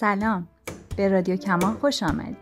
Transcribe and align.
سلام 0.00 0.48
به 0.96 1.08
رادیو 1.08 1.36
کمان 1.36 1.74
خوش 1.74 2.02
آمدید 2.02 2.36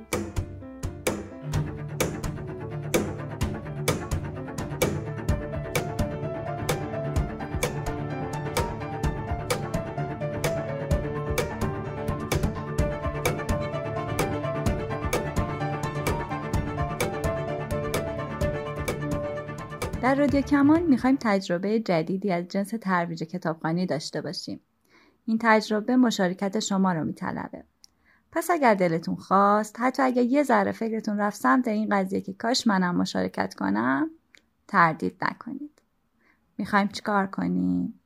در 20.02 20.14
رادیو 20.14 20.40
کمان 20.40 20.82
می‌خوایم 20.82 21.16
تجربه 21.20 21.80
جدیدی 21.80 22.32
از 22.32 22.48
جنس 22.48 22.68
ترویج 22.80 23.22
کتابخانی 23.22 23.86
داشته 23.86 24.20
باشیم. 24.20 24.60
این 25.28 25.38
تجربه 25.40 25.96
مشارکت 25.96 26.60
شما 26.60 26.92
رو 26.92 27.04
میطلبه. 27.04 27.64
پس 28.32 28.50
اگر 28.50 28.74
دلتون 28.74 29.16
خواست 29.16 29.80
حتی 29.80 30.02
اگر 30.02 30.22
یه 30.22 30.42
ذره 30.42 30.72
فکرتون 30.72 31.18
رفت 31.18 31.40
سمت 31.40 31.68
این 31.68 31.88
قضیه 31.88 32.20
که 32.20 32.32
کاش 32.32 32.66
منم 32.66 32.96
مشارکت 32.96 33.54
کنم 33.54 34.10
تردید 34.68 35.16
نکنید. 35.22 35.82
می‌خوایم 36.58 36.88
چیکار 36.88 37.26
کنیم؟ 37.26 38.00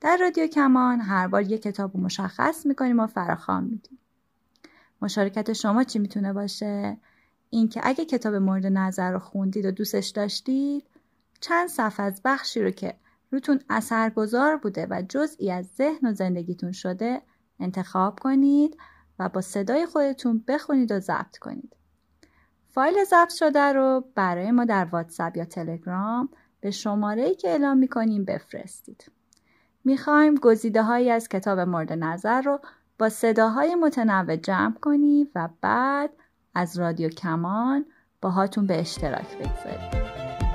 در 0.00 0.16
رادیو 0.20 0.46
کمان 0.46 1.00
هر 1.00 1.28
بار 1.28 1.42
یک 1.42 1.62
کتاب 1.62 1.96
رو 1.96 2.00
مشخص 2.00 2.66
می‌کنیم 2.66 3.00
و 3.00 3.06
فراخوان 3.06 3.64
میدیم. 3.64 3.98
مشارکت 5.02 5.52
شما 5.52 5.84
چی 5.84 5.98
می‌تونه 5.98 6.32
باشه؟ 6.32 6.96
اینکه 7.50 7.80
اگه 7.84 8.04
کتاب 8.04 8.34
مورد 8.34 8.66
نظر 8.66 9.12
رو 9.12 9.18
خوندید 9.18 9.64
و 9.64 9.70
دوستش 9.70 10.08
داشتید 10.08 10.84
چند 11.40 11.68
صفحه 11.68 12.06
از 12.06 12.20
بخشی 12.24 12.62
رو 12.62 12.70
که 12.70 12.94
روتون 13.36 13.60
اثرگذار 13.70 14.56
بوده 14.56 14.86
و 14.90 15.02
جزئی 15.08 15.50
از 15.50 15.66
ذهن 15.66 16.08
و 16.08 16.12
زندگیتون 16.12 16.72
شده 16.72 17.22
انتخاب 17.60 18.18
کنید 18.18 18.76
و 19.18 19.28
با 19.28 19.40
صدای 19.40 19.86
خودتون 19.86 20.44
بخونید 20.48 20.92
و 20.92 21.00
ضبط 21.00 21.38
کنید. 21.38 21.76
فایل 22.68 23.04
ضبط 23.04 23.32
شده 23.32 23.72
رو 23.72 24.04
برای 24.14 24.50
ما 24.50 24.64
در 24.64 24.84
واتساپ 24.84 25.36
یا 25.36 25.44
تلگرام 25.44 26.28
به 26.60 26.70
شماره 26.70 27.22
ای 27.22 27.34
که 27.34 27.48
اعلام 27.48 27.78
می‌کنیم 27.78 28.24
بفرستید. 28.24 29.12
می‌خوایم 29.84 30.34
گزیده 30.34 30.82
هایی 30.82 31.10
از 31.10 31.28
کتاب 31.28 31.58
مورد 31.58 31.92
نظر 31.92 32.40
رو 32.40 32.60
با 32.98 33.08
صداهای 33.08 33.74
متنوع 33.74 34.36
جمع 34.36 34.74
کنیم 34.74 35.28
و 35.34 35.48
بعد 35.60 36.10
از 36.54 36.78
رادیو 36.78 37.08
کمان 37.08 37.84
باهاتون 38.20 38.66
به 38.66 38.80
اشتراک 38.80 39.38
بگذاریم. 39.38 40.45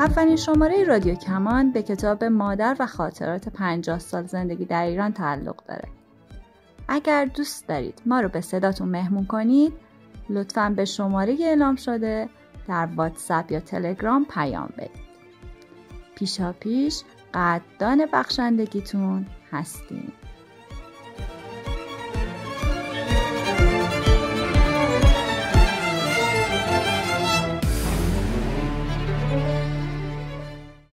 اولین 0.00 0.36
شماره 0.36 0.84
رادیو 0.84 1.14
کمان 1.14 1.72
به 1.72 1.82
کتاب 1.82 2.24
مادر 2.24 2.76
و 2.78 2.86
خاطرات 2.86 3.48
50 3.48 3.98
سال 3.98 4.26
زندگی 4.26 4.64
در 4.64 4.84
ایران 4.86 5.12
تعلق 5.12 5.56
داره. 5.68 5.88
اگر 6.88 7.24
دوست 7.24 7.68
دارید 7.68 8.02
ما 8.06 8.20
رو 8.20 8.28
به 8.28 8.40
صداتون 8.40 8.88
مهمون 8.88 9.26
کنید 9.26 9.72
لطفا 10.30 10.72
به 10.76 10.84
شماره 10.84 11.36
اعلام 11.40 11.76
شده 11.76 12.28
در 12.68 12.88
واتساپ 12.96 13.52
یا 13.52 13.60
تلگرام 13.60 14.26
پیام 14.30 14.72
بدید. 14.78 14.90
پیشا 16.14 16.52
پیش 16.52 17.02
قدردان 17.34 18.06
بخشندگیتون 18.12 19.26
هستیم. 19.52 20.12